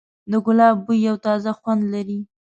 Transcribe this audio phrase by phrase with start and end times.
[0.31, 2.19] د ګلاب بوی یو تازه خوند لري.